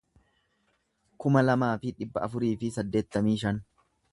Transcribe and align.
kuma 1.25 1.43
lamaa 1.45 1.69
fi 1.83 1.93
dhibba 1.99 2.25
afurii 2.29 2.53
fi 2.63 2.73
saddeettamii 2.79 3.37
shan 3.45 3.65